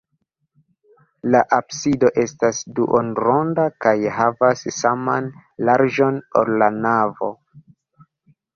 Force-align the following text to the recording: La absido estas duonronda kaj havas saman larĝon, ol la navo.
La 1.35 1.41
absido 1.57 2.09
estas 2.23 2.61
duonronda 2.79 3.67
kaj 3.87 3.93
havas 4.17 4.65
saman 4.81 5.31
larĝon, 5.71 6.21
ol 6.43 6.53
la 6.65 6.75
navo. 6.83 7.33